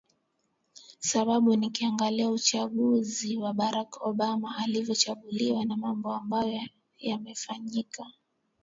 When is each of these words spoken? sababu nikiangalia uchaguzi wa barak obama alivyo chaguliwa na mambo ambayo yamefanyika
sababu 0.99 1.55
nikiangalia 1.55 2.29
uchaguzi 2.29 3.37
wa 3.37 3.53
barak 3.53 4.07
obama 4.07 4.57
alivyo 4.57 4.95
chaguliwa 4.95 5.65
na 5.65 5.77
mambo 5.77 6.13
ambayo 6.13 6.59
yamefanyika 6.97 8.05